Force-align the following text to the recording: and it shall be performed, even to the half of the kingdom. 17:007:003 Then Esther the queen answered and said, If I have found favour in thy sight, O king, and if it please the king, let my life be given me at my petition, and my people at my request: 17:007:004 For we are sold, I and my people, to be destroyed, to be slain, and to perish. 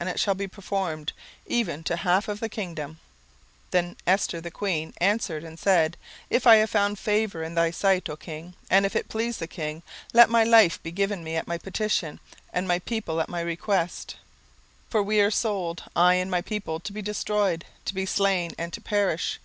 and 0.00 0.08
it 0.08 0.18
shall 0.18 0.34
be 0.34 0.48
performed, 0.48 1.12
even 1.46 1.84
to 1.84 1.92
the 1.92 1.98
half 1.98 2.26
of 2.26 2.40
the 2.40 2.48
kingdom. 2.48 2.98
17:007:003 3.70 3.70
Then 3.70 3.96
Esther 4.04 4.40
the 4.40 4.50
queen 4.50 4.92
answered 5.00 5.44
and 5.44 5.56
said, 5.60 5.96
If 6.28 6.44
I 6.44 6.56
have 6.56 6.70
found 6.70 6.98
favour 6.98 7.44
in 7.44 7.54
thy 7.54 7.70
sight, 7.70 8.08
O 8.08 8.16
king, 8.16 8.54
and 8.68 8.84
if 8.84 8.96
it 8.96 9.08
please 9.08 9.36
the 9.38 9.46
king, 9.46 9.84
let 10.12 10.28
my 10.28 10.42
life 10.42 10.82
be 10.82 10.90
given 10.90 11.22
me 11.22 11.36
at 11.36 11.46
my 11.46 11.56
petition, 11.56 12.18
and 12.52 12.66
my 12.66 12.80
people 12.80 13.20
at 13.20 13.28
my 13.28 13.40
request: 13.40 14.16
17:007:004 14.90 14.90
For 14.90 15.02
we 15.04 15.20
are 15.20 15.30
sold, 15.30 15.84
I 15.94 16.14
and 16.14 16.32
my 16.32 16.42
people, 16.42 16.80
to 16.80 16.92
be 16.92 17.00
destroyed, 17.00 17.64
to 17.84 17.94
be 17.94 18.06
slain, 18.06 18.50
and 18.58 18.72
to 18.72 18.80
perish. 18.80 19.38